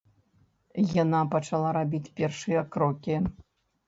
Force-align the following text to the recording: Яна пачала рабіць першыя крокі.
Яна 1.03 1.19
пачала 1.33 1.73
рабіць 1.77 2.13
першыя 2.21 2.63
крокі. 2.77 3.19